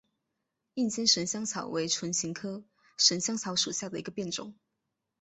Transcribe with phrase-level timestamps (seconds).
[0.73, 2.65] 硬尖神香草为唇形科
[2.97, 4.55] 神香草属下的一个变种。